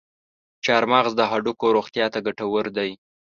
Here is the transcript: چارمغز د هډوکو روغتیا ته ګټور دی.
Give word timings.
چارمغز 0.65 1.13
د 1.17 1.21
هډوکو 1.31 1.65
روغتیا 1.77 2.05
ته 2.13 2.19
ګټور 2.27 2.65
دی. 2.77 2.91